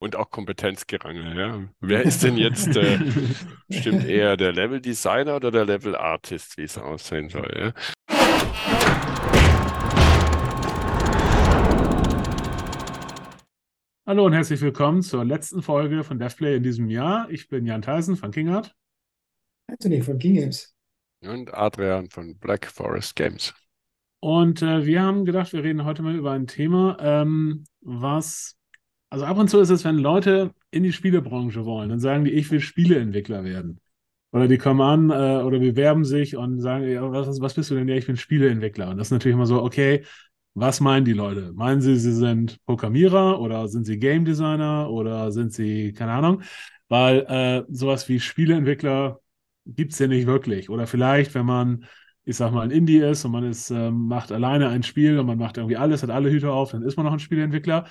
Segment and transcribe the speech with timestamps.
[0.00, 1.68] Und auch Kompetenzgerangel, ja.
[1.80, 3.00] Wer ist denn jetzt äh,
[3.68, 7.72] bestimmt eher der Level-Designer oder der Level-Artist, wie es aussehen soll, ja?
[14.06, 17.28] Hallo und herzlich willkommen zur letzten Folge von DevPlay in diesem Jahr.
[17.28, 18.76] Ich bin Jan Theisen von Kingart.
[19.66, 20.76] Anthony von King Games.
[21.22, 23.52] Und Adrian von Black Forest Games.
[24.20, 28.57] Und äh, wir haben gedacht, wir reden heute mal über ein Thema, ähm, was,
[29.10, 32.32] also ab und zu ist es, wenn Leute in die Spielebranche wollen, dann sagen die,
[32.32, 33.80] ich will Spieleentwickler werden.
[34.32, 37.74] Oder die kommen an äh, oder bewerben sich und sagen, ja, was, was bist du
[37.74, 37.88] denn?
[37.88, 38.90] Ja, ich bin Spieleentwickler.
[38.90, 40.04] Und das ist natürlich immer so, okay,
[40.54, 41.52] was meinen die Leute?
[41.54, 46.42] Meinen sie, sie sind Programmierer oder sind sie Game Designer oder sind sie, keine Ahnung?
[46.88, 49.20] Weil äh, sowas wie Spieleentwickler
[49.66, 50.68] gibt es ja nicht wirklich.
[50.70, 51.84] Oder vielleicht, wenn man,
[52.24, 55.26] ich sag mal, ein Indie ist und man ist, äh, macht alleine ein Spiel und
[55.26, 57.86] man macht irgendwie alles, hat alle Hüte auf, dann ist man noch ein Spieleentwickler.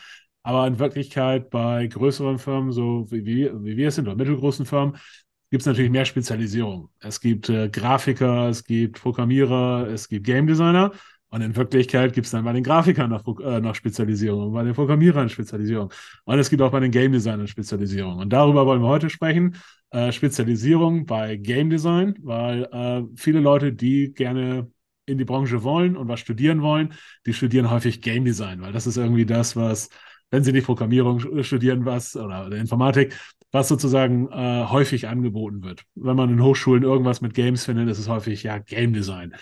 [0.48, 4.66] Aber in Wirklichkeit bei größeren Firmen, so wie, wie, wie wir es sind, oder mittelgroßen
[4.66, 4.96] Firmen,
[5.52, 6.90] gibt es natürlich mehr Spezialisierung.
[7.02, 10.94] Es gibt äh, Grafiker, es gibt Programmierer, es gibt Game Designer.
[11.28, 14.64] Und in Wirklichkeit gibt es dann bei den Grafikern noch, äh, noch Spezialisierung und bei
[14.64, 15.92] den Programmierern Spezialisierung.
[16.24, 18.18] Und es gibt auch bei den Game Designern Spezialisierung.
[18.20, 19.58] Und darüber wollen wir heute sprechen.
[19.90, 24.72] Äh, Spezialisierung bei Game Design, weil äh, viele Leute, die gerne
[25.06, 26.94] in die Branche wollen und was studieren wollen,
[27.26, 29.90] die studieren häufig Game Design, weil das ist irgendwie das, was,
[30.32, 33.18] wenn sie nicht Programmierung studieren, was oder, Informatik,
[33.52, 35.84] was sozusagen äh, häufig angeboten wird.
[35.96, 39.34] Wenn man in Hochschulen irgendwas mit Games findet, ist es häufig ja Game Design.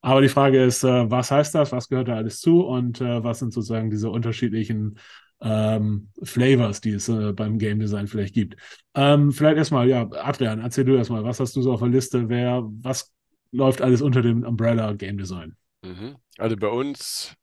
[0.00, 1.72] Aber die Frage ist, äh, was heißt das?
[1.72, 2.60] Was gehört da alles zu?
[2.60, 4.98] Und äh, was sind sozusagen diese unterschiedlichen
[5.40, 8.56] ähm, Flavors, die es äh, beim Game Design vielleicht gibt?
[8.94, 12.28] Ähm, vielleicht erstmal, ja, Adrian, erzähl du erstmal, was hast du so auf der Liste?
[12.28, 13.14] Wer, was
[13.50, 15.56] läuft alles unter dem Umbrella Game Design?
[15.82, 16.16] Mhm.
[16.36, 17.34] Also bei uns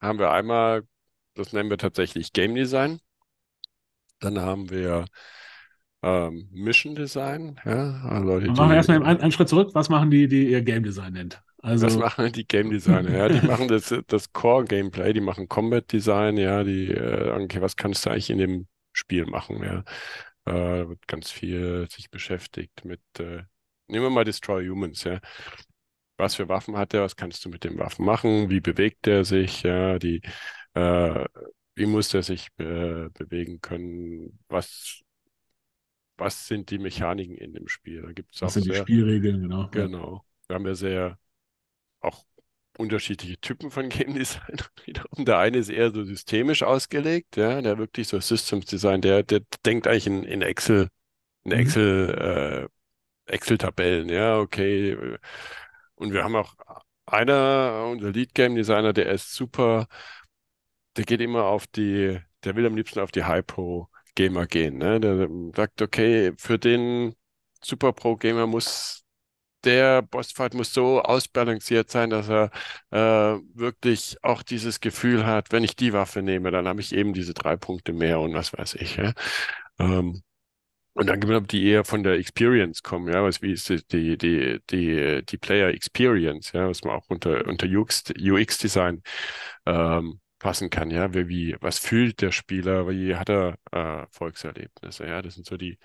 [0.00, 0.82] haben wir einmal,
[1.34, 3.00] das nennen wir tatsächlich Game Design.
[4.20, 5.06] Dann haben wir
[6.02, 7.60] ähm, Mission Design.
[7.64, 9.70] Ja, also Leute, machen wir erstmal einen, einen, Schritt zurück.
[9.74, 11.42] Was machen die, die ihr Game Design nennt?
[11.58, 13.10] Also, was machen die Game Designer?
[13.10, 17.62] Ja, die machen das, das Core Gameplay, die machen Combat Design, ja, die, äh, okay,
[17.62, 19.62] was kannst du eigentlich in dem Spiel machen?
[19.62, 19.82] Ja,
[20.44, 23.44] äh, wird ganz viel sich beschäftigt mit, äh,
[23.88, 25.20] nehmen wir mal Destroy Humans, ja.
[26.18, 27.02] Was für Waffen hat er?
[27.02, 28.50] Was kannst du mit den Waffen machen?
[28.50, 29.62] Wie bewegt er sich?
[29.62, 30.20] Ja, die,
[30.74, 31.24] äh,
[31.76, 34.38] wie muss er sich äh, bewegen können?
[34.48, 35.02] Was
[36.16, 38.02] was sind die Mechaniken in dem Spiel.
[38.02, 39.68] Da gibt es auch was sind sehr, die Spielregeln, genau.
[39.70, 40.24] Genau.
[40.46, 41.18] Wir haben ja sehr
[42.00, 42.24] auch
[42.76, 44.56] unterschiedliche Typen von Game Design.
[44.84, 49.22] Wiederum der eine ist eher so systemisch ausgelegt, ja, der wirklich so Systems Design, der,
[49.22, 50.88] der denkt eigentlich in, in Excel,
[51.44, 51.58] in mhm.
[51.58, 52.68] Excel,
[53.28, 55.18] äh, Excel-Tabellen, ja, okay.
[55.94, 56.54] Und wir haben auch
[57.06, 59.86] einer, unser Lead Game Designer, der ist super,
[60.96, 64.78] der geht immer auf die, der will am liebsten auf die High Pro Gamer gehen.
[64.78, 65.00] Ne?
[65.00, 67.14] Der sagt, okay, für den
[67.62, 69.04] Super Pro Gamer muss
[69.64, 72.50] der Bossfight muss so ausbalanciert sein, dass er
[72.90, 77.14] äh, wirklich auch dieses Gefühl hat, wenn ich die Waffe nehme, dann habe ich eben
[77.14, 78.96] diese drei Punkte mehr und was weiß ich.
[78.96, 79.12] Ja?
[79.78, 80.22] Ähm,
[80.94, 84.16] und dann gibt es die eher von der Experience kommen, ja, was wie ist die,
[84.16, 89.02] die, die, die Player Experience, ja, was man auch unter, unter UX, UX Design
[89.66, 95.06] ähm, fassen kann, ja, wie, wie, was fühlt der Spieler, wie hat er äh, Erfolgserlebnisse,
[95.06, 95.78] ja, das sind so die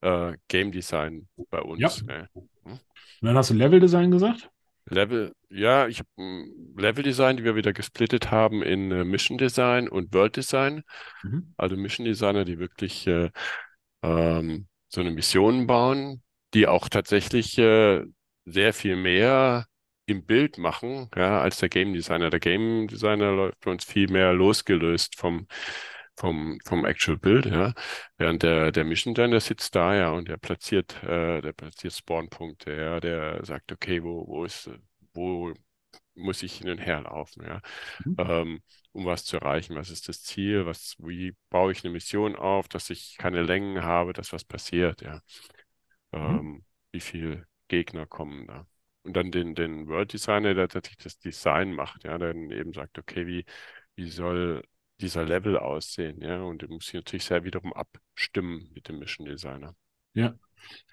[0.00, 2.02] äh, Game Design bei uns.
[2.08, 2.14] Ja.
[2.14, 2.26] Äh.
[2.64, 2.80] Hm?
[3.20, 4.48] dann hast du Level Design gesagt?
[4.86, 9.36] Level, ja, ich habe hm, Level Design, die wir wieder gesplittet haben in äh, Mission
[9.36, 10.82] Design und World Design.
[11.22, 11.52] Mhm.
[11.58, 13.28] Also Mission Designer, die wirklich äh,
[14.02, 16.22] ähm, so eine Mission bauen,
[16.54, 18.02] die auch tatsächlich äh,
[18.46, 19.66] sehr viel mehr
[20.08, 22.30] im Bild machen, ja, als der Game Designer.
[22.30, 25.46] Der Game Designer läuft für uns viel mehr losgelöst vom,
[26.16, 27.74] vom, vom Actual Bild, ja.
[28.16, 32.72] Während der, der Mission der sitzt da, ja, und der platziert, äh, der platziert Spawnpunkte,
[32.72, 34.70] ja, der sagt, okay, wo, wo ist,
[35.12, 35.52] wo
[36.14, 37.60] muss ich hin und her laufen, ja,
[38.04, 38.16] mhm.
[38.18, 42.34] ähm, um was zu erreichen, was ist das Ziel, was, wie baue ich eine Mission
[42.34, 45.20] auf, dass ich keine Längen habe, dass was passiert, ja.
[46.12, 46.18] Mhm.
[46.18, 48.66] Ähm, wie viele Gegner kommen da
[49.08, 52.74] und dann den, den World Designer, der tatsächlich das Design macht, ja, der dann eben
[52.74, 53.44] sagt, okay, wie,
[53.96, 54.62] wie soll
[55.00, 59.26] dieser Level aussehen, ja, und den muss ich natürlich sehr wiederum abstimmen mit dem Mission
[59.26, 59.74] Designer.
[60.12, 60.34] Ja.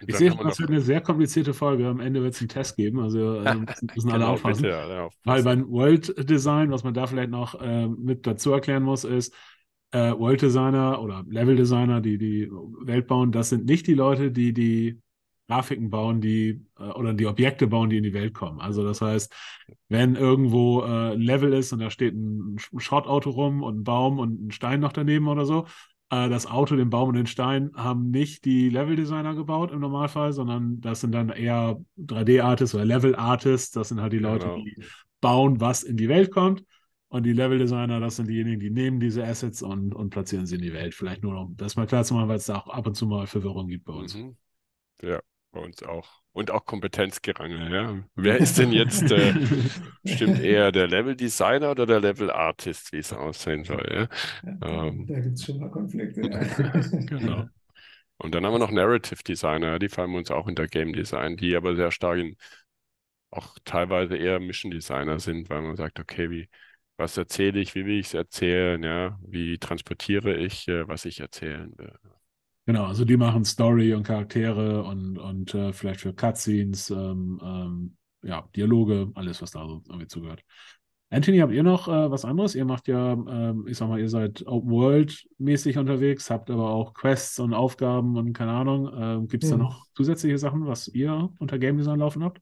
[0.07, 1.87] Ich sehe, das wird eine sehr komplizierte Folge.
[1.87, 4.61] Am Ende wird es einen Test geben, also äh, müssen genau, alle aufpassen.
[4.61, 5.21] Bitte, alle aufpassen.
[5.25, 9.33] Weil beim World Design, was man da vielleicht noch äh, mit dazu erklären muss, ist,
[9.91, 14.31] äh, World Designer oder Level Designer, die die Welt bauen, das sind nicht die Leute,
[14.31, 15.01] die die
[15.47, 18.59] Grafiken bauen, die äh, oder die Objekte bauen, die in die Welt kommen.
[18.59, 19.33] Also das heißt,
[19.89, 24.19] wenn irgendwo äh, ein Level ist und da steht ein Schrottauto rum und ein Baum
[24.19, 25.65] und ein Stein noch daneben oder so,
[26.09, 30.33] äh, das Auto, den Baum und den Stein haben nicht die Level-Designer gebaut im Normalfall,
[30.33, 33.71] sondern das sind dann eher 3D-Artists oder Level-Artists.
[33.71, 34.57] Das sind halt die Leute, Genau.
[34.57, 34.75] die
[35.21, 36.63] bauen, was in die Welt kommt.
[37.07, 40.61] Und die Level-Designer, das sind diejenigen, die nehmen diese Assets und, und platzieren sie in
[40.61, 40.93] die Welt.
[40.93, 43.05] Vielleicht nur, um das mal klar zu machen, weil es da auch ab und zu
[43.07, 44.15] mal Verwirrung gibt bei uns.
[44.15, 44.35] Mhm.
[45.01, 45.21] Ja,
[45.55, 46.21] bei uns auch.
[46.33, 48.03] Und auch Kompetenzgerangel, ja.
[48.15, 49.33] Wer ist denn jetzt, äh,
[50.05, 54.09] stimmt eher der Level-Designer oder der Level-Artist, wie es aussehen soll, ja?
[54.43, 55.07] Ja, Ähm.
[55.07, 56.21] da gibt es schon mal Konflikte.
[57.07, 57.45] Genau.
[58.17, 61.55] Und dann haben wir noch Narrative Designer, die fallen uns auch unter Game Design, die
[61.55, 62.37] aber sehr stark in,
[63.31, 66.49] auch teilweise eher Mission Designer sind, weil man sagt, okay, wie,
[66.97, 71.19] was erzähle ich, wie will ich es erzählen, ja, wie transportiere ich, äh, was ich
[71.21, 71.93] erzählen will.
[72.65, 77.97] Genau, also die machen Story und Charaktere und, und äh, vielleicht für Cutscenes, ähm, ähm,
[78.23, 80.41] ja, Dialoge, alles, was da so irgendwie zugehört.
[81.11, 82.55] Anthony, habt ihr noch äh, was anderes?
[82.55, 86.95] Ihr macht ja, ähm, ich sag mal, ihr seid Open World-mäßig unterwegs, habt aber auch
[86.95, 88.91] Quests und Aufgaben und keine Ahnung.
[88.97, 89.59] Ähm, Gibt es da Hm.
[89.59, 92.41] noch zusätzliche Sachen, was ihr unter Game Design laufen habt?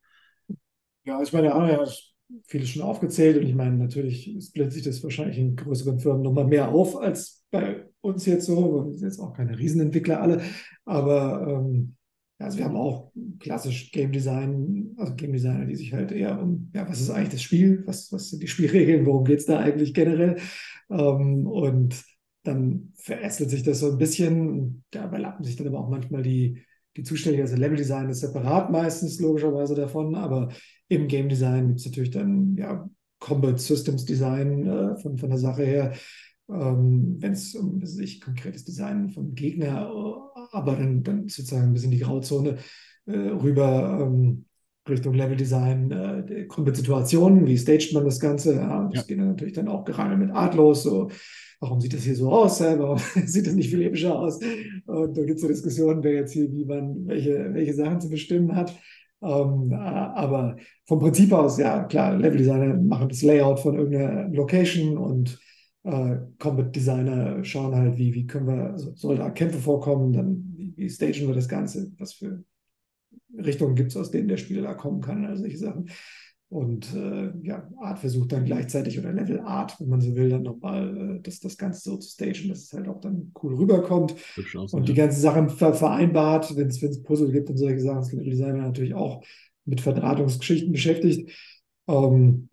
[1.05, 2.13] Ja, ich meine, Arne hat
[2.47, 6.45] vieles schon aufgezählt und ich meine, natürlich splittet sich das wahrscheinlich in größeren Firmen nochmal
[6.45, 8.85] mehr auf als bei uns jetzt so.
[8.85, 10.41] Wir sind jetzt auch keine Riesenentwickler alle,
[10.85, 11.95] aber ähm,
[12.37, 16.69] also wir haben auch klassisch Game Design, also Game Designer, die sich halt eher um,
[16.73, 19.59] ja, was ist eigentlich das Spiel, was, was sind die Spielregeln, worum geht es da
[19.59, 20.37] eigentlich generell?
[20.89, 22.03] Ähm, und
[22.43, 26.61] dann verästelt sich das so ein bisschen, da überlappen sich dann aber auch manchmal die,
[26.97, 30.49] die Zustände, also Level Design ist separat meistens logischerweise davon, aber
[30.89, 32.87] im Game Design gibt es natürlich dann ja
[33.19, 35.93] Combat Systems Design äh, von, von der Sache her,
[36.53, 41.27] ähm, wenn es um was weiß ich, konkretes Design vom Gegner, äh, aber dann, dann
[41.29, 42.57] sozusagen ein bisschen die Grauzone
[43.05, 44.45] äh, rüber ähm,
[44.87, 48.55] Richtung Level Design, äh, der Combat-Situationen, wie staged man das Ganze?
[48.55, 49.07] Ja, das Ja.
[49.07, 51.09] geht dann natürlich dann auch gerade mit Art los, so
[51.61, 52.59] warum sieht das hier so aus?
[52.59, 52.77] Ja?
[52.77, 54.39] Warum sieht das nicht viel epischer aus?
[54.85, 58.09] Und da gibt es so Diskussionen, wer jetzt hier wie man welche, welche Sachen zu
[58.09, 58.77] bestimmen hat.
[59.21, 64.97] Ähm, äh, aber vom Prinzip aus, ja klar, Level-Designer machen das Layout von irgendeiner Location
[64.97, 65.39] und
[65.83, 70.89] äh, Combat-Designer schauen halt, wie, wie können wir, soll da Kämpfe vorkommen, dann wie, wie
[70.89, 72.43] stagen wir das Ganze, was für
[73.37, 75.89] Richtungen gibt es, aus denen der Spieler da kommen kann, also solche Sachen.
[76.49, 80.43] Und äh, ja, Art versucht dann gleichzeitig oder Level Art, wenn man so will, dann
[80.43, 84.15] nochmal äh, das, das Ganze so zu stagen, dass es halt auch dann cool rüberkommt
[84.55, 85.05] aus, und die ja.
[85.05, 88.93] ganzen Sachen ver vereinbart, wenn es Puzzle gibt und solche Sachen, ist Level Designer natürlich
[88.93, 89.23] auch
[89.65, 91.31] mit Verdrahtungsgeschichten beschäftigt.
[91.87, 92.49] Ähm,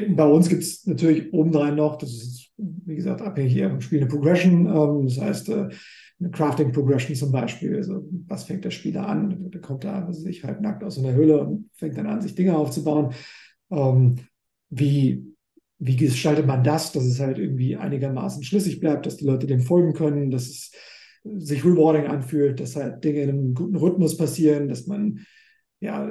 [0.00, 4.00] bei uns gibt es natürlich obendrein noch, das ist, wie gesagt, abhängig eher vom Spiel,
[4.00, 4.66] eine Progression.
[4.66, 5.68] Ähm, das heißt, äh,
[6.20, 7.76] eine Crafting Progression zum Beispiel.
[7.76, 9.50] Also, was fängt der Spieler an?
[9.50, 12.06] Der kommt da, was weiß ich, halb nackt aus so einer Höhle und fängt dann
[12.06, 13.12] an, sich Dinge aufzubauen.
[13.70, 14.16] Ähm,
[14.70, 15.24] wie,
[15.78, 19.60] wie gestaltet man das, dass es halt irgendwie einigermaßen schlüssig bleibt, dass die Leute dem
[19.60, 20.72] folgen können, dass es
[21.24, 25.20] sich rewarding anfühlt, dass halt Dinge in einem guten Rhythmus passieren, dass man,
[25.80, 26.08] ja,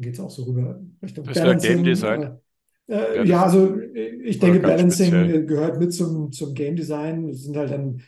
[0.00, 2.38] geht es auch so rüber Richtung Das wäre Game Design.
[2.88, 3.76] Äh, Ja, ja, also
[4.24, 5.46] ich denke, Balancing speziell.
[5.46, 7.28] gehört mit zum, zum Game Design.
[7.28, 8.02] Es sind halt dann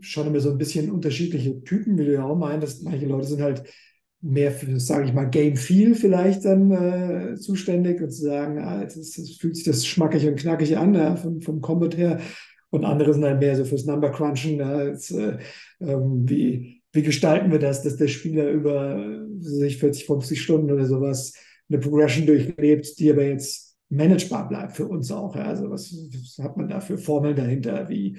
[0.00, 2.84] schon immer so ein bisschen unterschiedliche Typen, wie du ja auch meintest.
[2.84, 3.64] Manche Leute sind halt
[4.20, 8.86] mehr für, sage ich mal, Game Feel vielleicht dann äh, zuständig und zu sagen, ah,
[8.88, 12.20] fühlt sich das schmackig und knackig an, ja, vom, vom Combat her.
[12.70, 15.38] Und andere sind halt mehr so fürs Number Crunchen, ja, jetzt, äh,
[15.80, 20.86] ähm, wie, wie gestalten wir das, dass der Spieler über sich 40, 50 Stunden oder
[20.86, 21.34] sowas
[21.68, 25.36] eine Progression durchlebt, die aber jetzt managebar bleibt für uns auch.
[25.36, 25.44] Ja.
[25.44, 28.18] Also was, was hat man da für Formeln dahinter, wie,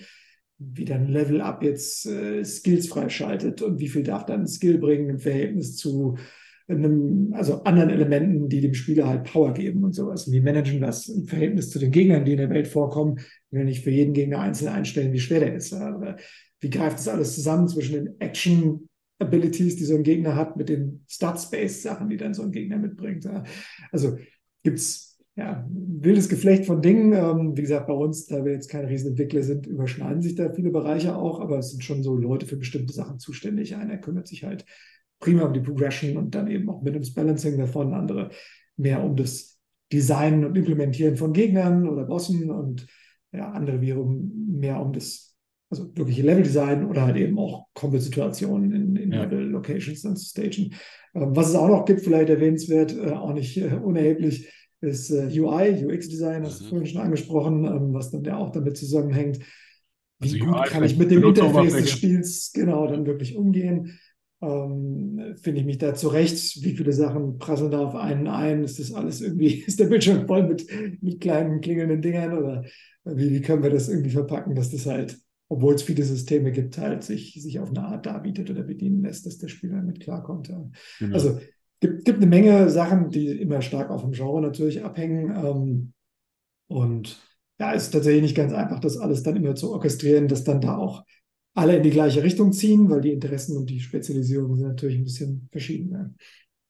[0.57, 5.09] wie dann Level Up jetzt äh, Skills freischaltet und wie viel darf dann Skill bringen
[5.09, 6.17] im Verhältnis zu
[6.67, 10.27] einem, also anderen Elementen, die dem Spieler halt Power geben und sowas.
[10.27, 13.19] Und wie managen das im Verhältnis zu den Gegnern, die in der Welt vorkommen,
[13.51, 15.73] wenn wir nicht für jeden Gegner einzeln einstellen, wie schwer der ist.
[15.73, 16.17] Oder
[16.59, 20.69] wie greift das alles zusammen zwischen den Action Abilities, die so ein Gegner hat, mit
[20.69, 23.27] den Stat-Space-Sachen, die dann so ein Gegner mitbringt.
[23.91, 24.17] Also
[24.63, 25.06] gibt es
[25.37, 27.13] ja, ein wildes Geflecht von Dingen.
[27.13, 30.71] Ähm, wie gesagt, bei uns, da wir jetzt keine Riesenentwickler sind, überschneiden sich da viele
[30.71, 33.75] Bereiche auch, aber es sind schon so Leute für bestimmte Sachen zuständig.
[33.75, 34.65] Einer kümmert sich halt
[35.19, 38.31] prima um die Progression und dann eben auch mit ums Balancing davon, andere
[38.77, 39.59] mehr um das
[39.93, 42.87] Design und Implementieren von Gegnern oder Bossen und
[43.31, 45.35] ja, andere wiederum mehr um das
[45.69, 49.23] also wirkliche Level-Design oder halt eben auch Combat-Situationen in, in Ja.
[49.25, 50.73] Level-Locations dann zu stagen.
[51.13, 54.49] Ähm, was es auch noch gibt, vielleicht erwähnenswert, äh, auch nicht äh, unerheblich,
[54.81, 56.69] ist äh, UI, UX-Design, hast du Mhm.
[56.69, 59.39] vorhin schon angesprochen, ähm, was dann ja auch damit zusammenhängt.
[60.19, 61.23] Wie Also gut UI kann ich mit dem.
[61.23, 63.99] Interface des Spiels genau dann wirklich umgehen?
[64.41, 66.63] Ähm, Finde ich mich da zurecht?
[66.63, 68.63] Wie viele Sachen prasseln da auf einen ein?
[68.63, 70.65] Ist das alles irgendwie, ist der Bildschirm voll mit,
[71.01, 72.63] mit kleinen klingelnden Dingern oder
[73.05, 75.17] wie, wie können wir das irgendwie verpacken, dass das halt
[75.49, 79.25] obwohl es viele Systeme gibt, halt sich, sich auf eine Art darbietet oder bedienen lässt,
[79.25, 80.49] dass der Spieler damit klarkommt.
[80.49, 80.61] Ja.
[80.99, 81.17] Genau.
[81.17, 81.39] Also
[81.79, 85.35] gibt, gibt eine Menge Sachen, die immer stark auch vom Genre natürlich abhängen.
[85.35, 85.93] Ähm,
[86.67, 87.19] und
[87.59, 90.77] ja, ist tatsächlich nicht ganz einfach, das alles dann immer zu orchestrieren, dass dann da
[90.77, 91.03] auch
[91.55, 95.03] alle in die gleiche Richtung ziehen, weil die Interessen und die Spezialisierungen sind natürlich ein
[95.03, 95.91] bisschen verschieden.
[95.91, 96.09] Ja.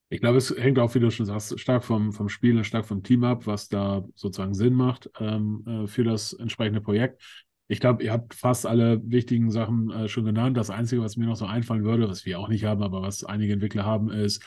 [0.09, 2.85] Ich glaube, es hängt auch, wie du schon sagst, stark vom, vom Spiel und stark
[2.85, 7.21] vom Team ab, was da sozusagen Sinn macht ähm, äh, für das entsprechende Projekt.
[7.67, 10.55] Ich glaube, ihr habt fast alle wichtigen Sachen äh, schon genannt.
[10.55, 13.25] Das Einzige, was mir noch so einfallen würde, was wir auch nicht haben, aber was
[13.25, 14.41] einige Entwickler haben, ist,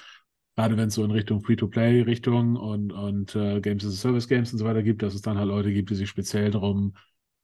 [0.61, 4.53] gerade wenn es so in Richtung Free-to-Play-Richtung und, und äh, Games as a Service Games
[4.53, 6.93] und so weiter gibt, dass es dann halt Leute gibt, die sich speziell darum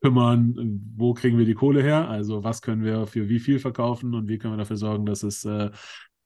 [0.02, 2.08] kümmern, wo kriegen wir die Kohle her?
[2.10, 5.22] Also was können wir für wie viel verkaufen und wie können wir dafür sorgen, dass
[5.22, 5.70] es, äh,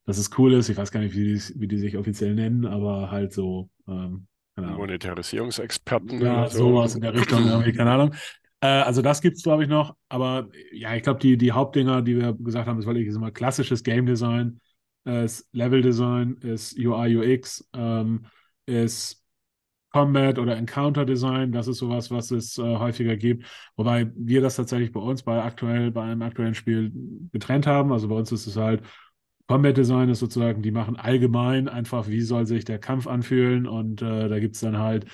[0.04, 0.68] dass es cool ist.
[0.68, 3.70] Ich weiß gar nicht, wie die, wie die sich offiziell nennen, aber halt so.
[3.86, 6.20] Ähm, Monetarisierungsexperten.
[6.20, 6.70] Ja, so.
[6.70, 8.14] sowas in der Richtung, irgendwie, keine Ahnung.
[8.60, 9.94] Äh, also das gibt es, glaube ich, noch.
[10.08, 13.84] Aber ja, ich glaube, die, die Hauptdinger, die wir gesagt haben, ist wirklich immer klassisches
[13.84, 14.60] Game Design,
[15.04, 18.26] ist Level Design, ist UI, UX, ähm,
[18.66, 19.24] ist
[19.92, 21.52] Combat oder Encounter Design.
[21.52, 23.46] Das ist sowas, was es äh, häufiger gibt.
[23.76, 26.92] Wobei wir das tatsächlich bei uns bei aktuell, bei einem aktuellen Spiel
[27.32, 27.92] getrennt haben.
[27.92, 28.82] Also bei uns ist es halt
[29.50, 34.00] Combat Design ist sozusagen, die machen allgemein einfach, wie soll sich der Kampf anfühlen und
[34.00, 35.06] äh, da gibt es dann halt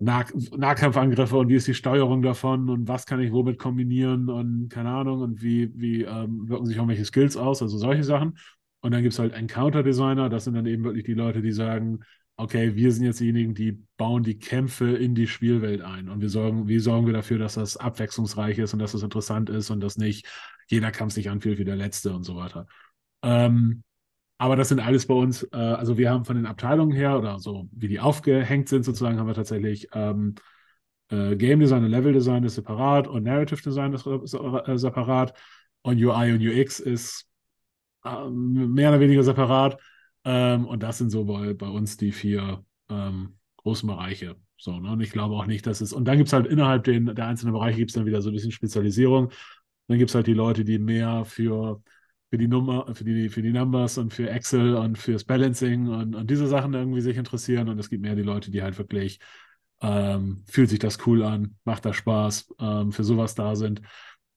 [0.00, 0.24] nah
[0.56, 4.90] Nahkampfangriffe und wie ist die Steuerung davon und was kann ich womit kombinieren und keine
[4.90, 8.36] Ahnung und wie, wie ähm, wirken sich irgendwelche Skills aus, also solche Sachen.
[8.84, 11.52] Und dann gibt es halt Encounter Designer, das sind dann eben wirklich die Leute, die
[11.52, 12.00] sagen,
[12.36, 16.10] okay, wir sind jetzt diejenigen, die bauen die Kämpfe in die Spielwelt ein.
[16.10, 19.48] Und wir sorgen, wie sorgen wir dafür, dass das abwechslungsreich ist und dass das interessant
[19.48, 20.26] ist und dass nicht
[20.68, 22.66] jeder Kampf sich anfühlt wie der letzte und so weiter.
[23.22, 23.84] Ähm,
[24.36, 27.38] aber das sind alles bei uns, äh, also wir haben von den Abteilungen her oder
[27.38, 30.34] so, wie die aufgehängt sind, sozusagen, haben wir tatsächlich ähm,
[31.08, 35.32] äh, Game Design und Level Design ist separat und Narrative Design ist äh, separat.
[35.80, 37.30] Und UI und UX ist
[38.04, 39.80] mehr oder weniger separat.
[40.24, 44.36] Ähm, und das sind so bei, bei uns die vier ähm, großen Bereiche.
[44.56, 44.92] So, ne?
[44.92, 45.92] Und ich glaube auch nicht, dass es.
[45.92, 48.30] Und dann gibt es halt innerhalb den, der einzelnen Bereiche gibt es dann wieder so
[48.30, 49.30] ein bisschen Spezialisierung.
[49.88, 51.82] Dann gibt es halt die Leute, die mehr für
[52.30, 56.16] für die Nummer, für die, für die Numbers und für Excel und fürs Balancing und,
[56.16, 57.68] und diese Sachen irgendwie sich interessieren.
[57.68, 59.20] Und es gibt mehr die Leute, die halt wirklich
[59.80, 63.82] ähm, fühlt sich das cool an, macht das Spaß, ähm, für sowas da sind.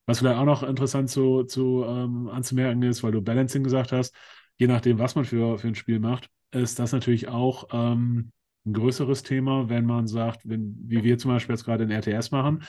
[0.07, 4.15] Was vielleicht auch noch interessant zu, zu ähm, anzumerken ist, weil du Balancing gesagt hast,
[4.57, 8.31] je nachdem, was man für, für ein Spiel macht, ist das natürlich auch ähm,
[8.65, 12.31] ein größeres Thema, wenn man sagt, wenn, wie wir zum Beispiel jetzt gerade in RTS
[12.31, 12.63] machen,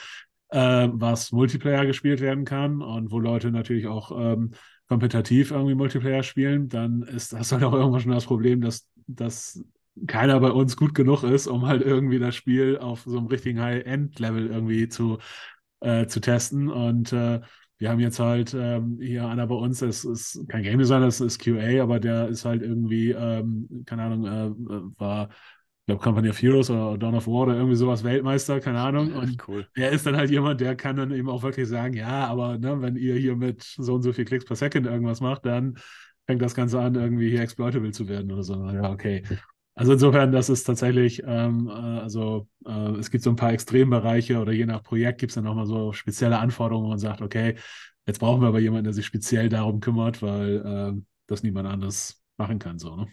[0.51, 4.53] äh, was Multiplayer gespielt werden kann und wo Leute natürlich auch ähm,
[4.89, 9.63] kompetitiv irgendwie Multiplayer spielen, dann ist das halt auch irgendwann schon das Problem, dass, dass
[10.07, 13.61] keiner bei uns gut genug ist, um halt irgendwie das Spiel auf so einem richtigen
[13.61, 15.19] High-End-Level irgendwie zu,
[15.81, 16.69] äh, zu testen.
[16.69, 17.41] Und äh,
[17.79, 21.21] wir haben jetzt halt ähm, hier einer bei uns, das ist kein Game Designer, das
[21.21, 25.29] ist QA, aber der ist halt irgendwie, ähm, keine Ahnung, äh, war
[25.89, 29.13] glaube Company of Heroes oder Dawn of War oder irgendwie sowas Weltmeister, keine Ahnung.
[29.13, 29.67] Und cool.
[29.77, 32.83] der ist dann halt jemand, der kann dann eben auch wirklich sagen, ja, aber ne,
[32.83, 35.79] wenn ihr hier mit so und so viel Klicks per Second irgendwas macht, dann
[36.27, 38.55] fängt das Ganze an, irgendwie hier exploitable zu werden oder so.
[38.71, 39.23] Ja, okay.
[39.79, 44.41] Also insofern, das ist tatsächlich, ähm, äh, also äh, es gibt so ein paar Extrembereiche
[44.41, 47.55] oder je nach Projekt gibt es dann nochmal so spezielle Anforderungen, wo man sagt, okay,
[48.05, 52.21] jetzt brauchen wir aber jemanden, der sich speziell darum kümmert, weil äh, das niemand anderes
[52.39, 52.81] machen kann.
[52.81, 53.07] So, ne?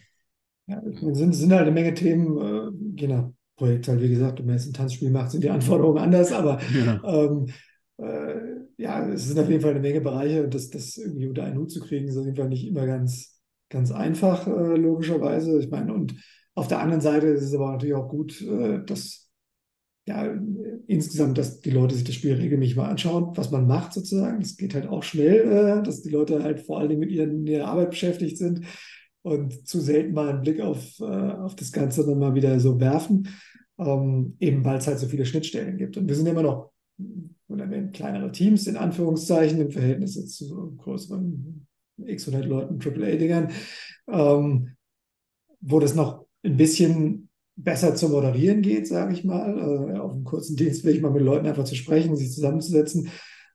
[0.66, 4.40] Ja, es sind, sind halt eine Menge Themen, äh, je nach Projekt halt, wie gesagt,
[4.40, 7.00] wenn man jetzt ein Tanzspiel macht, sind die Anforderungen anders, aber ja.
[7.04, 7.46] Ähm,
[7.98, 11.44] äh, ja, es sind auf jeden Fall eine Menge Bereiche und das, das irgendwie unter
[11.44, 15.60] einen Hut zu kriegen, ist auf jeden Fall nicht immer ganz, ganz einfach, äh, logischerweise.
[15.60, 16.16] Ich meine, und
[16.56, 19.30] auf der anderen Seite ist es aber natürlich auch gut, äh, dass
[20.08, 20.24] ja,
[20.86, 24.40] insgesamt, dass die Leute sich das Spiel regelmäßig mal anschauen, was man macht sozusagen.
[24.40, 27.46] Es geht halt auch schnell, äh, dass die Leute halt vor allen Dingen mit ihren,
[27.46, 28.64] ihrer Arbeit beschäftigt sind
[29.22, 32.78] und zu selten mal einen Blick auf, äh, auf das Ganze dann mal wieder so
[32.80, 33.28] werfen,
[33.78, 35.96] ähm, eben weil es halt so viele Schnittstellen gibt.
[35.96, 36.70] Und wir sind immer noch
[37.48, 41.66] oder kleinere Teams in Anführungszeichen im Verhältnis jetzt zu so größeren
[42.04, 43.50] x 100 Leuten, AAA-Dingern,
[44.08, 44.76] ähm,
[45.60, 50.24] wo das noch ein bisschen besser zu moderieren geht, sage ich mal, äh, auf einem
[50.24, 53.08] kurzen Dienstweg mal mit Leuten einfach zu sprechen, sich zusammenzusetzen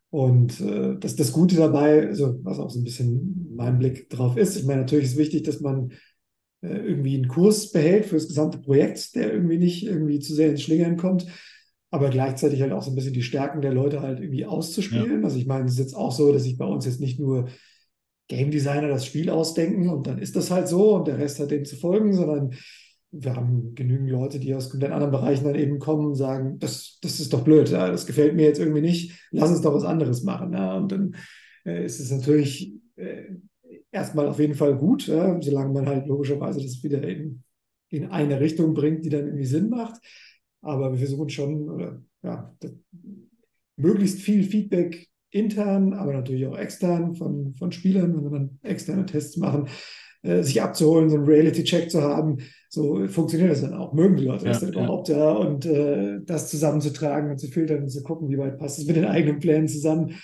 [0.10, 4.38] und äh, das, das Gute dabei, also was auch so ein bisschen mein Blick drauf
[4.38, 5.91] ist, ich meine, natürlich ist wichtig, dass man
[6.62, 10.50] äh, irgendwie einen Kurs behält für das gesamte Projekt, der irgendwie nicht irgendwie zu sehr
[10.50, 11.27] ins Schlingern kommt,
[11.91, 15.19] aber gleichzeitig halt auch so ein bisschen die Stärken der Leute halt irgendwie auszuspielen.
[15.19, 15.25] Ja.
[15.25, 17.50] Also ich meine, es ist jetzt auch so, dass ich bei uns jetzt nicht nur
[18.31, 21.51] Game Designer das Spiel ausdenken und dann ist das halt so und der Rest hat
[21.51, 22.53] dem zu folgen, sondern
[23.11, 26.97] wir haben genügend Leute, die aus komplett anderen Bereichen dann eben kommen und sagen, das,
[27.01, 30.23] das ist doch blöd, das gefällt mir jetzt irgendwie nicht, lass uns doch was anderes
[30.23, 30.55] machen.
[30.55, 31.15] Und dann
[31.65, 33.35] äh, ist es natürlich äh,
[33.91, 37.43] erstmal auf jeden Fall gut, solange man halt logischerweise das wieder in,
[37.89, 40.00] in eine Richtung bringt, die dann irgendwie Sinn macht.
[40.61, 42.55] Aber wir versuchen schon, ja,
[43.75, 49.05] möglichst viel Feedback intern, aber natürlich auch extern von, von Spielern, wenn wir dann externe
[49.05, 49.67] Tests machen,
[50.23, 52.38] äh, sich abzuholen, so einen Reality-Check zu haben.
[52.69, 53.93] So funktioniert das dann auch.
[53.93, 54.83] Mögen die Leute das ja, dann ja.
[54.83, 58.79] überhaupt, ja, und äh, das zusammenzutragen und zu filtern und zu gucken, wie weit passt
[58.79, 60.15] es mit den eigenen Plänen zusammen,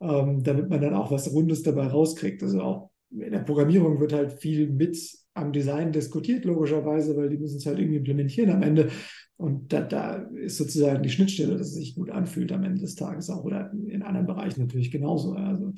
[0.00, 2.42] ähm, damit man dann auch was Rundes dabei rauskriegt.
[2.42, 4.98] Also auch in der Programmierung wird halt viel mit
[5.34, 8.90] am Design diskutiert, logischerweise, weil die müssen es halt irgendwie implementieren am Ende.
[9.36, 12.94] Und da, da ist sozusagen die Schnittstelle, dass es sich gut anfühlt am Ende des
[12.94, 15.32] Tages auch oder in anderen Bereichen natürlich genauso.
[15.32, 15.74] Also,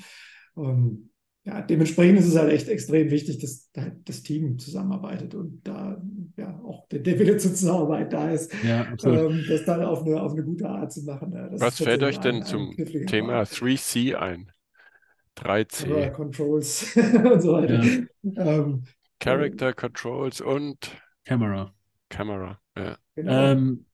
[0.59, 1.11] ähm,
[1.45, 3.71] ja, dementsprechend ist es halt echt extrem wichtig, dass
[4.05, 6.03] das Team zusammenarbeitet und da
[6.37, 10.21] ja auch der, der Wille zur Zusammenarbeit da ist, ja, ähm, das dann auf eine,
[10.21, 11.33] auf eine gute Art zu machen.
[11.33, 14.51] Ja, Was fällt euch denn ein, zum ein Thema 3C ein?
[15.39, 15.85] 3C.
[15.87, 17.85] Camera Controls und so weiter.
[18.23, 18.59] Ja.
[18.59, 18.85] Ähm,
[19.19, 20.91] Character Controls und
[21.25, 21.73] Camera.
[22.09, 22.97] Camera, ja.
[23.15, 23.33] Genau.
[23.33, 23.87] Ähm,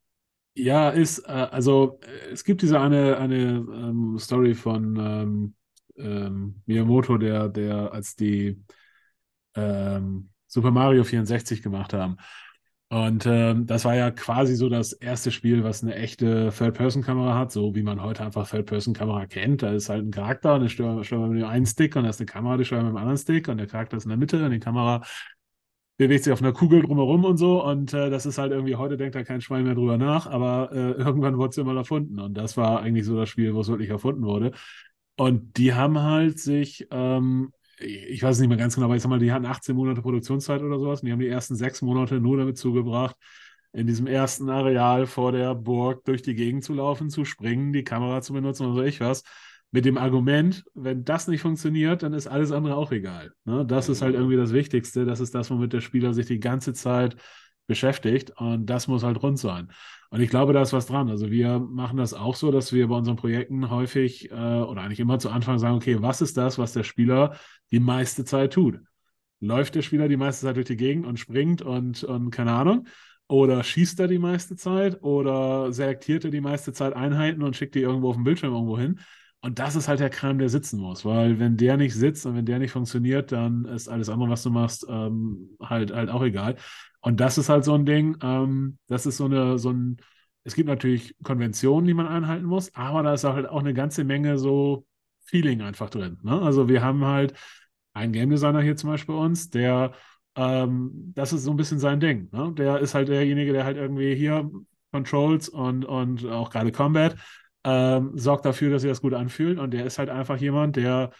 [0.55, 2.01] ja, ist, äh, also
[2.31, 5.55] es gibt diese eine, eine ähm, Story von ähm,
[5.97, 8.63] ähm, Miyamoto, der, der als die
[9.55, 12.17] ähm, Super Mario 64 gemacht haben.
[12.93, 17.51] Und ähm, das war ja quasi so das erste Spiel, was eine echte Third-Person-Kamera hat,
[17.51, 19.63] so wie man heute einfach Third-Person-Kamera kennt.
[19.63, 22.21] Da ist halt ein Charakter, und steuert man mit dem einen Stick und da ist
[22.21, 24.45] eine Kamera, die steuert mit dem anderen Stick und der Charakter ist in der Mitte
[24.45, 25.01] und die Kamera
[25.97, 27.65] bewegt sich auf einer Kugel drumherum und so.
[27.65, 30.69] Und äh, das ist halt irgendwie, heute denkt da kein Schwein mehr drüber nach, aber
[30.73, 32.21] äh, irgendwann wurde es ja mal erfunden.
[32.21, 34.53] Und das war eigentlich so das Spiel, wo es wirklich erfunden wurde.
[35.17, 39.09] Und die haben halt sich, ähm, ich weiß nicht mehr ganz genau, aber ich sag
[39.09, 42.21] mal, die hatten 18 Monate Produktionszeit oder sowas und die haben die ersten sechs Monate
[42.21, 43.17] nur damit zugebracht,
[43.73, 47.85] in diesem ersten Areal vor der Burg durch die Gegend zu laufen, zu springen, die
[47.85, 49.23] Kamera zu benutzen oder so ich was.
[49.71, 53.33] Mit dem Argument, wenn das nicht funktioniert, dann ist alles andere auch egal.
[53.47, 53.65] Ne?
[53.65, 55.07] Das ist halt irgendwie das Wichtigste.
[55.07, 57.17] Das ist das, womit der Spieler sich die ganze Zeit
[57.67, 59.69] beschäftigt und das muss halt rund sein.
[60.11, 61.09] Und ich glaube, da ist was dran.
[61.09, 65.01] Also wir machen das auch so, dass wir bei unseren Projekten häufig äh, oder eigentlich
[65.01, 67.37] immer zu Anfang sagen, okay, was ist das, was der Spieler
[67.71, 68.81] die meiste Zeit tut?
[69.41, 72.87] Läuft der Spieler die meiste Zeit durch die Gegend und springt und, und keine Ahnung?
[73.27, 75.03] Oder schießt er die meiste Zeit?
[75.03, 78.79] Oder selektiert er die meiste Zeit Einheiten und schickt die irgendwo auf dem Bildschirm irgendwo
[78.79, 79.01] hin?
[79.41, 82.37] Und das ist halt der Kram, der sitzen muss, weil wenn der nicht sitzt und
[82.37, 86.23] wenn der nicht funktioniert, dann ist alles andere, was du machst, ähm, halt, halt auch
[86.23, 86.55] egal.
[87.03, 89.99] Und das ist halt so ein Ding, ähm, das ist so eine, so ein,
[90.45, 94.05] es gibt natürlich Konventionen, die man einhalten muss, aber da ist halt auch eine ganze
[94.05, 94.87] Menge so
[95.25, 96.19] Feeling einfach drin.
[96.23, 96.41] Ne?
[96.41, 97.35] Also wir haben halt
[97.93, 99.93] einen Game Designer hier zum Beispiel bei uns, der,
[100.37, 102.29] ähm, das ist so ein bisschen sein Ding.
[102.33, 102.53] Ne?
[102.57, 104.51] Der ist halt derjenige, der halt irgendwie hier
[104.93, 107.17] Controls und, und auch gerade Combat
[107.65, 109.59] ähm, sorgt dafür, dass sie das gut anfühlen.
[109.59, 111.11] Und der ist halt einfach jemand, der,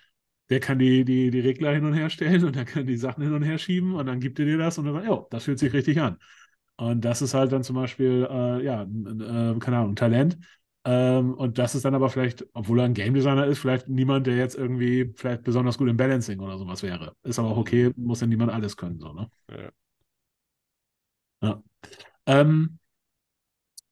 [0.51, 3.23] der kann die, die, die Regler hin und her stellen und der kann die Sachen
[3.23, 5.45] hin und her schieben und dann gibt er dir das und dann sagt, ja, das
[5.45, 6.19] fühlt sich richtig an.
[6.77, 10.39] Und das ist halt dann zum Beispiel, äh, ja, äh, keine Ahnung, ein Talent.
[10.85, 14.27] Ähm, und das ist dann aber vielleicht, obwohl er ein Game Designer ist, vielleicht niemand,
[14.27, 17.15] der jetzt irgendwie vielleicht besonders gut im Balancing oder sowas wäre.
[17.23, 19.31] Ist aber auch okay, muss ja niemand alles können, so, ne?
[19.51, 19.71] Ja.
[21.43, 21.63] ja.
[22.27, 22.79] Ähm,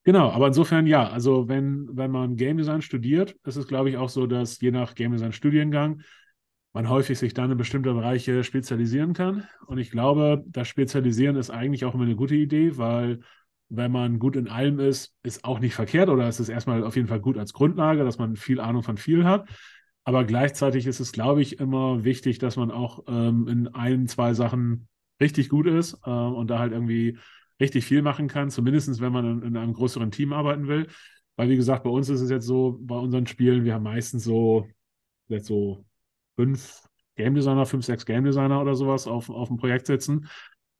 [0.03, 3.97] Genau, aber insofern ja, also wenn, wenn man Game Design studiert, ist es, glaube ich,
[3.99, 6.01] auch so, dass je nach Game Design Studiengang
[6.73, 9.49] man häufig sich dann in bestimmte Bereiche spezialisieren kann.
[9.67, 13.21] Und ich glaube, das Spezialisieren ist eigentlich auch immer eine gute Idee, weil
[13.69, 16.97] wenn man gut in allem ist, ist auch nicht verkehrt oder ist es erstmal auf
[16.97, 19.49] jeden Fall gut als Grundlage, dass man viel Ahnung von viel hat.
[20.05, 24.35] Aber gleichzeitig ist es, glaube ich, immer wichtig, dass man auch ähm, in ein, zwei
[24.35, 24.89] Sachen
[25.21, 27.19] richtig gut ist äh, und da halt irgendwie
[27.61, 30.89] richtig viel machen kann, zumindest wenn man in, in, einem größeren Team arbeiten will.
[31.37, 34.25] Weil, wie gesagt, bei uns ist es jetzt so, bei unseren Spielen, wir haben meistens
[34.25, 34.67] so,
[35.29, 35.85] jetzt so
[36.40, 36.83] fünf
[37.16, 40.26] Game Designer, fünf, sechs Game Designer oder sowas auf, auf dem Projekt sitzen.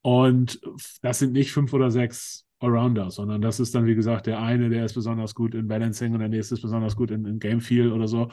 [0.02, 0.58] Und
[1.02, 4.70] das sind nicht fünf oder sechs Allrounder, sondern das ist dann, wie gesagt, der eine,
[4.70, 7.60] der ist besonders gut in Balancing und der nächste ist besonders gut in, in Game
[7.60, 8.30] Feel oder so.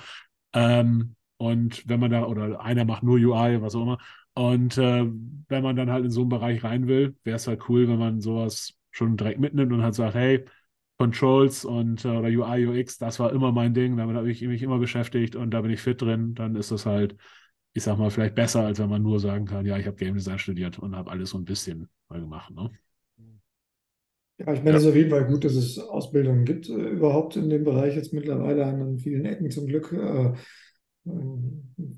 [0.54, 3.98] Ähm, und wenn man da, oder einer macht nur UI, was auch immer.
[4.34, 5.06] Und äh,
[5.50, 8.00] wenn man dann halt in so einen Bereich rein will, wäre es halt cool, wenn
[8.00, 10.46] man sowas schon direkt mitnimmt und halt sagt, hey,
[10.98, 14.64] Controls und äh, oder UI, UX, das war immer mein Ding, damit habe ich mich
[14.64, 17.16] immer beschäftigt und da bin ich fit drin, dann ist das halt,
[17.74, 20.16] ich sag mal, vielleicht besser, als wenn man nur sagen kann, ja, ich habe Game
[20.16, 22.52] Design studiert und habe alles so ein bisschen mal gemacht.
[22.54, 22.72] Ne?
[24.40, 27.36] Ja, ich meine, es ist auf jeden Fall gut, dass es Ausbildungen gibt, äh, überhaupt
[27.36, 29.92] in dem Bereich jetzt mittlerweile an vielen Ecken zum Glück.
[29.92, 30.34] Äh,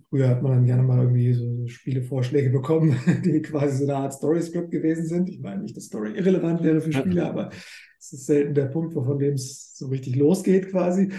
[0.09, 4.13] Früher hat man dann gerne mal irgendwie so Spielevorschläge bekommen, die quasi so eine Art
[4.13, 5.29] Story-Script gewesen sind.
[5.29, 7.49] Ich meine nicht, dass Story irrelevant wäre für Spiele, aber
[7.99, 11.11] es ist selten der Punkt, von dem es so richtig losgeht quasi.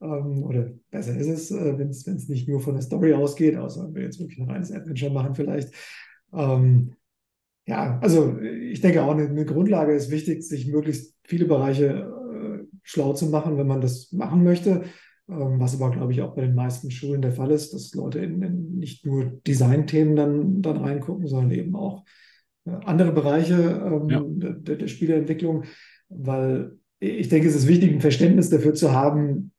[0.00, 3.86] Ähm, oder besser ist es, äh, wenn es nicht nur von der Story ausgeht, außer
[3.86, 5.72] wenn wir jetzt wirklich ein reines Adventure machen vielleicht.
[6.32, 6.92] Ähm,
[7.66, 12.64] ja, also ich denke auch, eine, eine, Grundlage ist wichtig, sich möglichst viele Bereiche äh,
[12.82, 14.84] schlau zu machen, wenn man das machen möchte.
[15.28, 18.20] Ähm, was aber, glaube ich, auch bei den meisten Schulen der Fall ist, dass Leute
[18.20, 22.04] in, in nicht nur Designthemen dann, dann reingucken, sondern eben auch
[22.66, 24.22] äh, andere Bereiche ähm, ja.
[24.24, 25.64] der, der Spieleentwicklung,
[26.08, 29.52] weil ich denke, es ist wichtig, ein Verständnis dafür zu haben,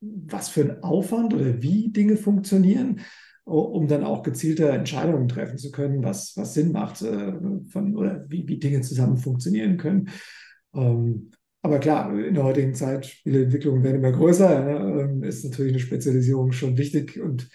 [0.00, 3.00] was für ein Aufwand oder wie Dinge funktionieren,
[3.44, 7.34] um dann auch gezielte Entscheidungen treffen zu können, was, was Sinn macht äh,
[7.70, 10.08] von, oder wie, wie Dinge zusammen funktionieren können.
[10.74, 11.30] Ähm,
[11.62, 15.80] aber klar, in der heutigen Zeit, Spieleentwicklungen werden immer größer, ja, ähm, ist natürlich eine
[15.80, 17.48] Spezialisierung schon wichtig und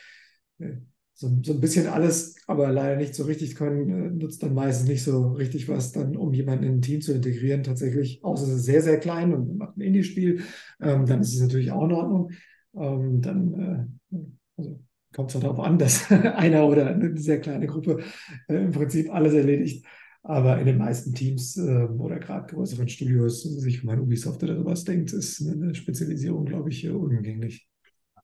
[0.59, 0.77] äh,
[1.19, 4.87] so, so, ein bisschen alles, aber leider nicht so richtig können, äh, nutzt dann meistens
[4.87, 7.63] nicht so richtig was, dann um jemanden in ein Team zu integrieren.
[7.63, 10.43] Tatsächlich, außer es ist sehr, sehr klein und macht ein Indie-Spiel,
[10.81, 12.31] ähm, dann ist es natürlich auch in Ordnung.
[12.73, 14.17] Ähm, dann äh,
[14.55, 14.79] also
[15.13, 18.01] kommt es halt darauf an, dass einer oder eine sehr kleine Gruppe
[18.47, 19.85] äh, im Prinzip alles erledigt.
[20.23, 24.85] Aber in den meisten Teams äh, oder gerade größeren Studios, sich ein Ubisoft oder sowas
[24.85, 27.67] denkt, ist eine Spezialisierung, glaube ich, unumgänglich.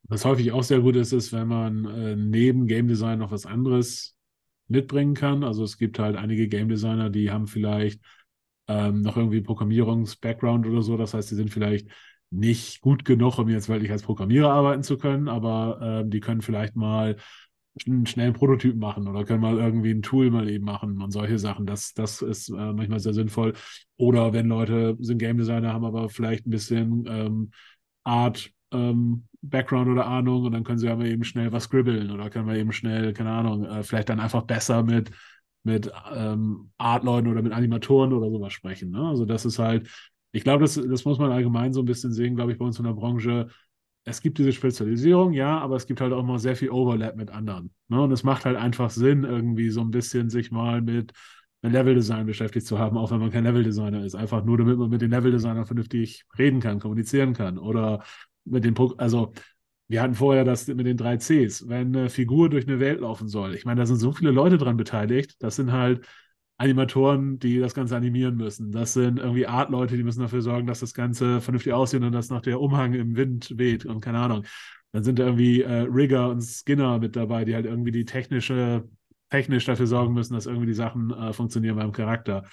[0.08, 3.46] Was häufig auch sehr gut ist, ist, wenn man äh, neben Game Design noch was
[3.46, 4.16] anderes
[4.68, 5.44] mitbringen kann.
[5.44, 8.02] Also es gibt halt einige Game Designer, die haben vielleicht
[8.68, 10.98] ähm, noch irgendwie Programmierungs-Background oder so.
[10.98, 11.88] Das heißt, die sind vielleicht
[12.32, 16.42] nicht gut genug, um jetzt wirklich als Programmierer arbeiten zu können, aber äh, die können
[16.42, 17.16] vielleicht mal
[17.86, 21.38] einen schnellen Prototyp machen oder können mal irgendwie ein Tool mal eben machen und solche
[21.38, 21.66] Sachen.
[21.66, 23.54] Das, das ist äh, manchmal sehr sinnvoll.
[23.98, 27.52] Oder wenn Leute sind Game Designer, haben aber vielleicht ein bisschen ähm,
[28.04, 32.30] Art ähm, Background oder Ahnung und dann können sie aber eben schnell was scribbeln oder
[32.30, 35.12] können wir eben schnell, keine Ahnung, äh, vielleicht dann einfach besser mit,
[35.64, 38.92] mit ähm, Artleuten oder mit Animatoren oder sowas sprechen.
[38.92, 39.08] Ne?
[39.08, 39.90] Also das ist halt,
[40.32, 42.78] ich glaube, das, das muss man allgemein so ein bisschen sehen, glaube ich, bei uns
[42.78, 43.48] in der Branche.
[44.04, 47.32] Es gibt diese Spezialisierung, ja, aber es gibt halt auch mal sehr viel Overlap mit
[47.32, 47.72] anderen.
[47.88, 48.02] Ne?
[48.02, 51.14] Und es macht halt einfach Sinn, irgendwie so ein bisschen sich mal mit
[51.70, 54.16] Leveldesign beschäftigt zu haben, auch wenn man kein Leveldesigner ist.
[54.16, 57.58] Einfach nur, damit man mit den Leveldesignern vernünftig reden kann, kommunizieren kann.
[57.58, 58.04] Oder
[58.46, 59.34] mit den, also
[59.88, 61.68] wir hatten vorher das mit den drei Cs.
[61.68, 64.58] Wenn eine Figur durch eine Welt laufen soll, ich meine, da sind so viele Leute
[64.58, 65.36] dran beteiligt.
[65.40, 66.06] Das sind halt
[66.58, 68.72] Animatoren, die das Ganze animieren müssen.
[68.72, 72.30] Das sind irgendwie Artleute, die müssen dafür sorgen, dass das Ganze vernünftig aussieht und dass
[72.30, 74.46] noch der Umhang im Wind weht und keine Ahnung.
[74.94, 78.88] Dann sind da irgendwie äh, Rigger und Skinner mit dabei, die halt irgendwie die technische,
[79.30, 82.44] technisch dafür sorgen müssen, dass irgendwie die Sachen äh, funktionieren beim Charakter.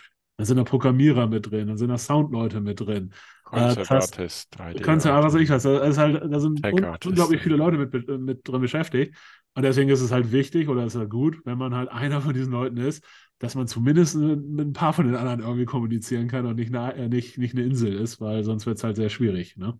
[0.43, 3.13] Dann sind da Programmierer mit drin, dann sind da Soundleute mit drin.
[3.45, 4.83] Concept äh, Artist, 3D.
[4.83, 5.63] Concept, was weiß ich was.
[5.63, 9.15] Da, ist halt, da sind un unglaublich viele Leute mit, mit drin beschäftigt.
[9.55, 12.35] Und deswegen ist es halt wichtig oder ist halt gut, wenn man halt einer von
[12.35, 13.05] diesen Leuten ist,
[13.39, 16.93] dass man zumindest mit ein paar von den anderen irgendwie kommunizieren kann und nicht eine,
[16.97, 19.57] äh, nicht, nicht eine Insel ist, weil sonst wird es halt sehr schwierig.
[19.57, 19.79] Ne?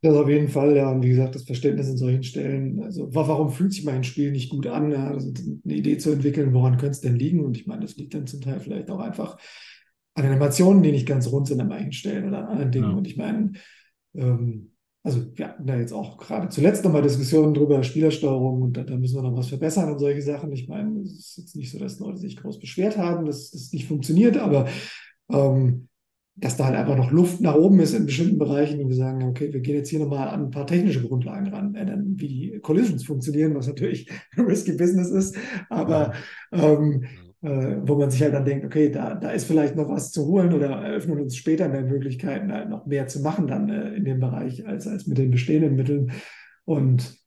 [0.00, 0.90] Das auf jeden Fall, ja.
[0.90, 2.82] Und wie gesagt, das Verständnis in solchen Stellen.
[2.82, 4.92] Also, warum fühlt sich mein Spiel nicht gut an?
[4.92, 5.30] Ja, also
[5.62, 7.44] eine Idee zu entwickeln, woran könnte es denn liegen?
[7.44, 9.36] Und ich meine, das liegt dann zum Teil vielleicht auch einfach
[10.20, 12.90] an Animationen, die nicht ganz rund sind an manchen Stellen oder an anderen Dingen.
[12.90, 12.96] Ja.
[12.96, 13.52] Und ich meine,
[14.14, 18.82] ähm, also wir hatten da jetzt auch gerade zuletzt nochmal Diskussionen drüber, Spielersteuerung und da,
[18.82, 20.52] da, müssen wir noch was verbessern und solche Sachen.
[20.52, 23.72] Ich meine, es ist jetzt nicht so, dass Leute sich groß beschwert haben, dass das
[23.72, 24.68] nicht funktioniert, aber
[25.30, 25.88] ähm,
[26.36, 29.22] dass da halt einfach noch Luft nach oben ist in bestimmten Bereichen und wir sagen,
[29.24, 32.58] okay, wir gehen jetzt hier nochmal an ein paar technische Grundlagen ran, äh, wie die
[32.60, 35.36] Collisions funktionieren, was natürlich risky Business ist,
[35.70, 36.12] aber
[36.52, 37.04] ähm,
[37.42, 40.26] äh, wo man sich halt dann denkt, okay, da, da ist vielleicht noch was zu
[40.26, 44.04] holen oder eröffnen uns später mehr Möglichkeiten, halt noch mehr zu machen dann äh, in
[44.04, 46.12] dem Bereich als, als mit den bestehenden Mitteln.
[46.64, 47.18] Und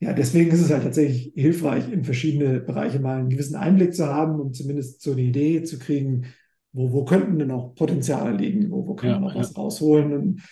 [0.00, 4.06] ja, deswegen ist es halt tatsächlich hilfreich, in verschiedene Bereiche mal einen gewissen Einblick zu
[4.06, 6.26] haben, um zumindest so eine Idee zu kriegen,
[6.72, 9.40] wo, wo könnten denn auch Potenziale liegen, wo, wo kann man noch ja.
[9.40, 10.12] was rausholen.
[10.12, 10.42] Und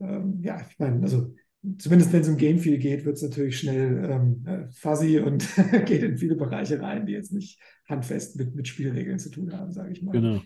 [0.00, 1.34] ähm, ja, ich meine, also
[1.78, 5.46] zumindest wenn es um Game Feel geht, wird es natürlich schnell ähm, äh, fuzzy und
[5.86, 9.72] geht in viele Bereiche rein, die jetzt nicht handfest mit, mit Spielregeln zu tun haben,
[9.72, 10.12] sage ich mal.
[10.12, 10.42] Genau.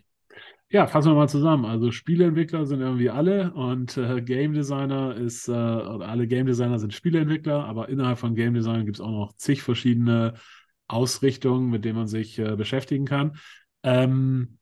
[0.73, 1.65] Ja, fassen wir mal zusammen.
[1.65, 6.79] Also Spieleentwickler sind irgendwie alle und äh, Game Designer ist, äh, oder alle Game Designer
[6.79, 10.35] sind Spieleentwickler, aber innerhalb von Game Design gibt es auch noch zig verschiedene
[10.87, 13.37] Ausrichtungen, mit denen man sich äh, beschäftigen kann.
[13.83, 14.59] Ähm,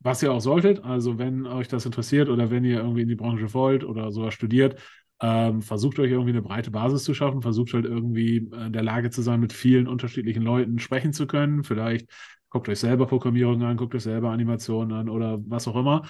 [0.00, 3.16] was ihr auch solltet, also wenn euch das interessiert oder wenn ihr irgendwie in die
[3.16, 4.80] Branche wollt oder sowas studiert,
[5.20, 9.10] ähm, versucht euch irgendwie eine breite Basis zu schaffen, versucht halt irgendwie in der Lage
[9.10, 11.62] zu sein, mit vielen unterschiedlichen Leuten sprechen zu können.
[11.64, 12.08] Vielleicht
[12.48, 16.02] guckt euch selber Programmierung an, guckt euch selber Animationen an oder was auch immer.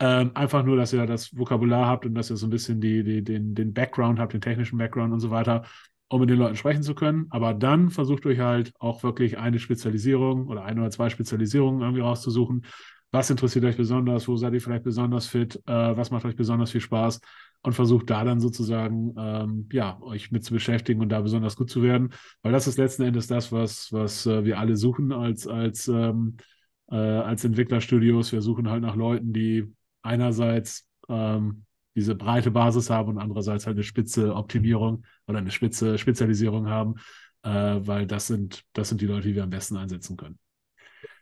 [0.00, 3.02] Ähm, einfach nur, dass ihr das Vokabular habt und dass ihr so ein bisschen die,
[3.02, 5.64] die, den, den Background habt, den technischen Background und so weiter.
[6.08, 7.26] um mit den Leuten sprechen zu können.
[7.30, 12.00] Aber dann versucht euch halt auch wirklich eine Spezialisierung oder ein oder zwei Spezialisierungen irgendwie
[12.02, 12.64] rauszusuchen.
[13.10, 14.28] Was interessiert euch besonders?
[14.28, 15.56] Wo seid ihr vielleicht besonders fit?
[15.66, 17.20] Äh, was macht euch besonders viel Spaß?
[17.62, 21.70] Und versucht da dann sozusagen, ähm, ja, euch mit zu beschäftigen und da besonders gut
[21.70, 22.10] zu werden.
[22.42, 26.36] Weil das ist letzten Endes das, was, was äh, wir alle suchen als, als, ähm,
[26.90, 28.32] äh, als Entwicklerstudios.
[28.32, 29.64] Wir suchen halt nach Leuten, die
[30.02, 31.64] einerseits ähm,
[31.96, 36.94] diese breite Basis haben und andererseits halt eine spitze Optimierung oder eine spitze Spezialisierung haben,
[37.42, 40.38] äh, weil das sind, das sind die Leute, die wir am besten einsetzen können.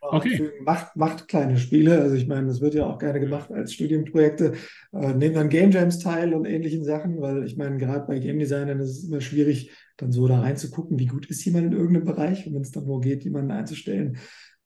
[0.01, 0.51] Okay.
[0.61, 1.99] Macht, macht kleine Spiele.
[2.01, 4.53] Also ich meine, das wird ja auch gerne gemacht als Studienprojekte.
[4.93, 8.39] Äh, nehmen dann Game Jams teil und ähnlichen Sachen, weil ich meine, gerade bei Game
[8.39, 12.05] Designern ist es immer schwierig, dann so da reinzugucken, wie gut ist jemand in irgendeinem
[12.05, 14.17] Bereich und wenn es dann nur geht, jemanden einzustellen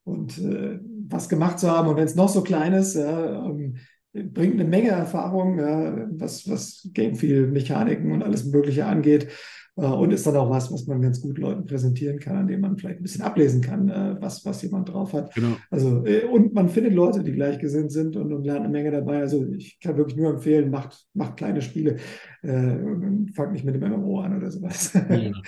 [0.03, 1.87] und äh, was gemacht zu haben.
[1.87, 3.77] Und wenn es noch so klein ist, ja, ähm,
[4.13, 9.27] bringt eine Menge Erfahrung, ja, was, was Game Feel, Mechaniken und alles Mögliche angeht.
[9.77, 12.61] Äh, und ist dann auch was, was man ganz gut Leuten präsentieren kann, an dem
[12.61, 15.33] man vielleicht ein bisschen ablesen kann, äh, was, was jemand drauf hat.
[15.33, 15.55] Genau.
[15.69, 19.19] Also, äh, und man findet Leute, die gleichgesinnt sind und, und lernt eine Menge dabei.
[19.19, 21.97] Also ich kann wirklich nur empfehlen, macht, macht kleine Spiele.
[22.41, 22.75] Äh,
[23.33, 24.93] fangt nicht mit dem MMO an oder sowas.
[24.93, 25.31] Ja.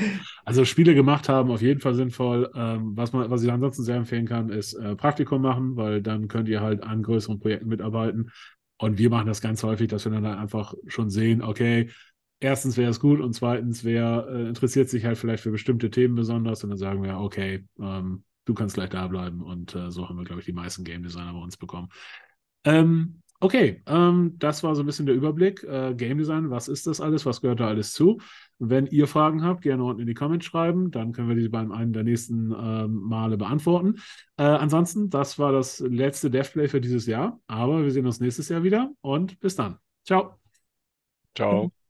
[0.46, 2.52] Also Spiele gemacht haben, auf jeden Fall sinnvoll.
[2.54, 6.28] Ähm, was, man, was ich ansonsten sehr empfehlen kann, ist äh, Praktikum machen, weil dann
[6.28, 8.30] könnt ihr halt an größeren Projekten mitarbeiten.
[8.78, 11.90] Und wir machen das ganz häufig, dass wir dann halt einfach schon sehen, okay,
[12.44, 16.16] erstens wäre es gut und zweitens wer äh, interessiert sich halt vielleicht für bestimmte Themen
[16.16, 20.08] besonders und dann sagen wir, okay, ähm, du kannst gleich da bleiben und äh, so
[20.08, 21.90] haben wir, glaube ich, die meisten Game Designer bei uns bekommen.
[22.66, 25.64] Ähm, okay, ähm, das war so ein bisschen der Überblick.
[25.64, 27.26] Äh, Game Design, was ist das alles?
[27.26, 28.20] Was gehört da alles zu?
[28.60, 31.72] Wenn ihr Fragen habt, gerne unten in die Comments schreiben, dann können wir die beim
[31.72, 33.96] einem der nächsten ähm, Male beantworten.
[34.38, 38.50] Äh, ansonsten, das war das letzte DevPlay für dieses Jahr, aber wir sehen uns nächstes
[38.50, 39.78] Jahr wieder und bis dann.
[40.06, 40.40] Ciao.
[41.36, 41.83] Ciao.